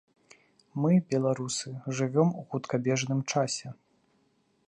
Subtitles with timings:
[0.83, 1.67] Мы, беларусы,
[1.99, 3.67] жывём у хуткабежным часе.